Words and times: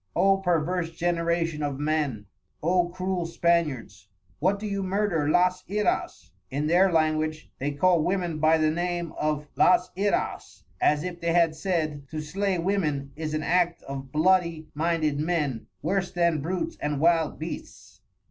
O 0.15 0.37
perverse 0.39 0.89
Generation 0.97 1.61
of 1.61 1.77
Men! 1.79 2.25
O 2.63 2.89
Cruel 2.89 3.27
Spaniards! 3.27 4.09
What 4.39 4.57
do 4.57 4.65
you 4.65 4.81
Murder 4.81 5.29
las 5.29 5.63
Iras? 5.69 6.31
(In 6.49 6.65
their 6.65 6.91
Language 6.91 7.51
they 7.59 7.69
call 7.73 8.01
Women 8.03 8.39
by 8.39 8.57
the 8.57 8.71
Name 8.71 9.11
of 9.11 9.45
las 9.55 9.91
Iras 9.95 10.63
as 10.81 11.03
if 11.03 11.21
they 11.21 11.33
had 11.33 11.55
said: 11.55 12.09
To 12.09 12.19
slay 12.19 12.57
Women 12.57 13.11
is 13.15 13.35
an 13.35 13.43
Act 13.43 13.83
of 13.83 14.11
bloody 14.11 14.69
minded 14.73 15.19
Men, 15.19 15.67
worse 15.83 16.09
than 16.11 16.41
Brutes 16.41 16.77
and 16.81 16.99
Wild 16.99 17.37
Beasts. 17.37 18.01